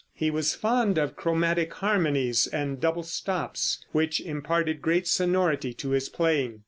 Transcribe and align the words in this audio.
He 0.15 0.31
was 0.31 0.55
fond 0.55 0.97
of 0.97 1.15
chromatic 1.15 1.75
harmonies 1.75 2.47
and 2.47 2.81
double 2.81 3.03
stops, 3.03 3.85
which 3.91 4.19
imparted 4.19 4.81
great 4.81 5.07
sonority 5.07 5.75
to 5.75 5.91
his 5.91 6.09
playing. 6.09 6.59